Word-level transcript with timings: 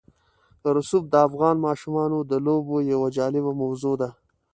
رسوب 0.75 1.03
د 1.09 1.15
افغان 1.27 1.55
ماشومانو 1.67 2.17
د 2.31 2.33
لوبو 2.45 2.77
یوه 2.91 3.07
جالبه 3.17 3.51
موضوع 3.61 3.95
ده. 4.01 4.09